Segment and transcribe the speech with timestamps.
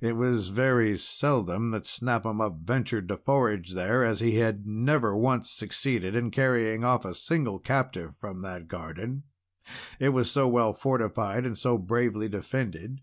[0.00, 4.66] It was very seldom that Snap 'Em Up ventured to forage there, as he had
[4.66, 9.24] never once succeeded in carrying off a single captive from that garden,
[9.98, 13.02] it was so well fortified and so bravely defended.